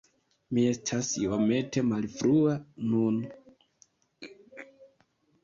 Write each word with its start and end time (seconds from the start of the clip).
Mi 0.57 0.61
estas 0.69 1.09
iomete 1.23 1.83
malfrua 1.89 2.57
nun. 2.95 3.21